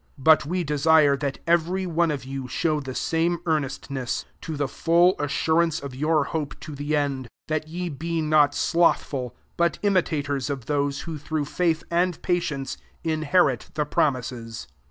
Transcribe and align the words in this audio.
1 0.15 0.23
1 0.23 0.23
But 0.23 0.39
te 0.51 0.63
desire 0.63 1.15
that 1.17 1.37
every 1.45 1.85
one 1.85 2.09
of 2.09 2.25
you 2.25 2.47
how 2.63 2.79
the 2.79 2.95
same 2.95 3.37
earnestness, 3.45 4.25
to 4.41 4.55
he 4.55 4.65
full 4.67 5.13
assurance 5.19 5.79
of 5.79 5.93
your 5.93 6.23
hope 6.23 6.55
b 6.59 6.73
the 6.73 6.95
end: 6.95 7.27
12 7.47 7.47
that 7.61 7.69
ye 7.69 7.87
be 7.87 8.19
not 8.19 8.53
lothAil, 8.53 9.33
but 9.57 9.77
imitators 9.83 10.49
of 10.49 10.65
those 10.65 11.05
mo 11.07 11.17
through 11.19 11.45
faith 11.45 11.83
and 11.91 12.19
patience 12.23 12.77
bherit 13.05 13.71
the 13.75 13.85
promises. 13.85 14.65